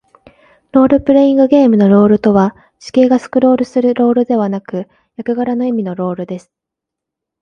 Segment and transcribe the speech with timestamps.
[0.71, 6.51] ロールプレイングゲームのロールとは、地形がスクロールするロールではなく、役柄の意味のロールです。